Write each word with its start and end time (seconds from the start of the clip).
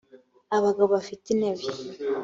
abagabo 0.57 0.87
bafite 0.95 1.25
intebe 1.33 1.65